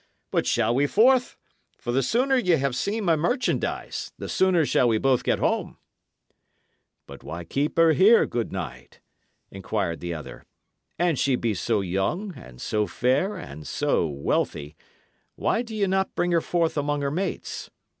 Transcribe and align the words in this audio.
But 0.31 0.47
shall 0.47 0.73
we 0.73 0.87
forth? 0.87 1.37
for 1.77 1.91
the 1.91 2.01
sooner 2.01 2.35
ye 2.35 2.53
have 2.55 2.75
seen 2.75 3.03
my 3.05 3.15
merchandise, 3.15 4.11
the 4.17 4.27
sooner 4.27 4.65
shall 4.65 4.87
we 4.87 4.97
both 4.97 5.23
get 5.23 5.37
home." 5.37 5.77
"But 7.05 7.23
why 7.23 7.43
keep 7.43 7.77
ye 7.77 7.83
her 7.83 7.91
here, 7.93 8.25
good 8.25 8.51
knight?" 8.51 8.99
inquired 9.51 9.99
the 9.99 10.15
other. 10.15 10.43
"An 10.97 11.17
she 11.17 11.35
be 11.35 11.53
so 11.53 11.81
young, 11.81 12.33
and 12.35 12.59
so 12.59 12.87
fair, 12.87 13.35
and 13.37 13.67
so 13.67 14.07
wealthy, 14.07 14.75
why 15.35 15.61
do 15.61 15.75
ye 15.75 15.85
not 15.85 16.15
bring 16.15 16.31
her 16.31 16.41
forth 16.41 16.79
among 16.79 17.03
her 17.03 17.11
mates? 17.11 17.69